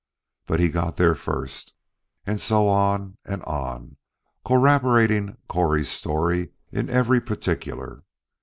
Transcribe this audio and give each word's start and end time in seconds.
But 0.47 0.59
he 0.59 0.69
got 0.69 0.97
there 0.97 1.13
first 1.13 1.75
and 2.25 2.41
so 2.41 2.67
on 2.67 3.19
and 3.23 3.43
on, 3.43 3.97
corroborating 4.43 5.37
Correy's 5.47 5.89
story 5.89 6.49
in 6.71 6.89
every 6.89 7.21
particular. 7.21 8.03